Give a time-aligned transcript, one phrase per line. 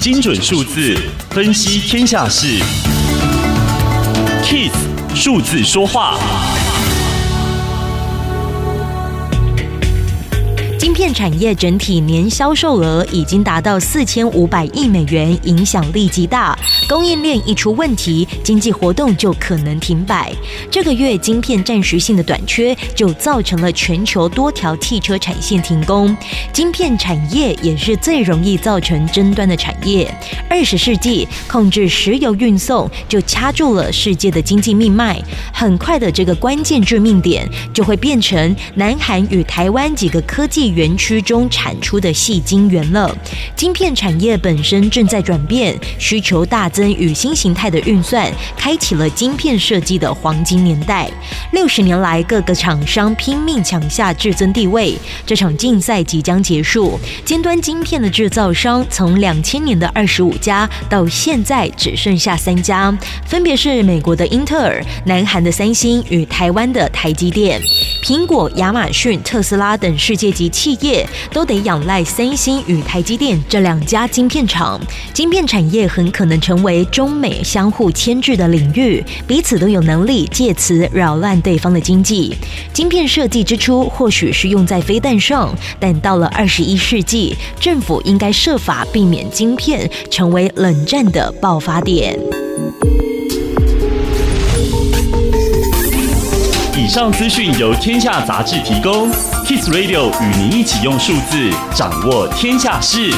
[0.00, 0.96] 精准数字
[1.30, 2.46] 分析天下事
[4.44, 4.72] ，KISS
[5.14, 6.18] 数字说话。
[10.78, 16.58] 晶片产业整体年销售额已经达到四千五百亿美元，影响力极大。
[16.88, 20.32] 供应链一出问题，经济活动就可能停摆。
[20.70, 26.14] 这个月晶片暂时性的短缺，就造成了全球多条汽车产线停工。
[26.52, 30.12] 晶片产业也是最容易造成争端的产业。
[30.48, 35.20] 二十世纪控制石油运送，就掐住了世界的经济命脉。
[35.52, 43.14] 很快的，这个关键致命点就会变成南韩与台湾几个科技园区中产出的细晶圆了。
[43.56, 51.10] 晶片产业本身正在转变，需求大增与新形态的运算，开启了晶片设计的黄金年代。
[51.52, 54.94] 六十年来，各个厂商拼命抢下至尊地位，
[55.24, 56.98] 这场竞赛即将结束。
[57.24, 67.60] 尖端晶片的制造商从两千年的二十五家，到现在只剩下三家，分别是美国的英特尔、南韩的三星与台湾的台积电。
[68.02, 74.80] 苹果、亚马逊、特斯拉等世界级企业都得仰赖三星与台积电这两家晶片厂。
[75.12, 82.36] 晶片产业很可能成为中美相互牵制的领域，彼此都有能力借此扰乱对方的经济。
[82.72, 92.18] 晶片设计之初或许是用在飞弹上，但到了二十一世纪，政府应该设法避免晶片成为冷战的爆发点。
[96.76, 99.08] 以上资讯由天下杂志提供
[99.46, 103.12] ，Kiss Radio 与您一起用数字掌握天下事。